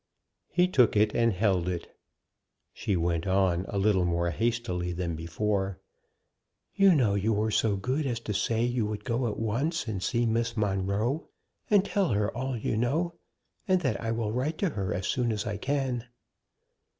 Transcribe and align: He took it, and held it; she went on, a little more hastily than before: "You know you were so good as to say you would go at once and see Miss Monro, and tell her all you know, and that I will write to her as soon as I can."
He 0.49 0.67
took 0.67 0.95
it, 0.97 1.13
and 1.13 1.31
held 1.31 1.69
it; 1.69 1.95
she 2.73 2.95
went 2.95 3.27
on, 3.27 3.67
a 3.69 3.77
little 3.77 4.03
more 4.03 4.31
hastily 4.31 4.93
than 4.93 5.15
before: 5.15 5.79
"You 6.73 6.95
know 6.95 7.13
you 7.13 7.33
were 7.33 7.51
so 7.51 7.75
good 7.75 8.07
as 8.07 8.19
to 8.21 8.33
say 8.33 8.63
you 8.65 8.87
would 8.87 9.03
go 9.05 9.27
at 9.27 9.37
once 9.37 9.87
and 9.87 10.01
see 10.01 10.25
Miss 10.25 10.57
Monro, 10.57 11.29
and 11.69 11.85
tell 11.85 12.09
her 12.13 12.35
all 12.35 12.57
you 12.57 12.75
know, 12.75 13.13
and 13.67 13.81
that 13.81 14.01
I 14.01 14.11
will 14.11 14.31
write 14.31 14.57
to 14.57 14.69
her 14.69 14.91
as 14.91 15.05
soon 15.05 15.31
as 15.31 15.45
I 15.45 15.57
can." 15.57 16.05